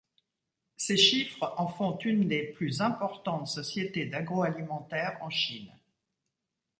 [0.77, 5.71] Ces chiffres en font une des plus importantes sociétés d'agro-alimentaire en Chine.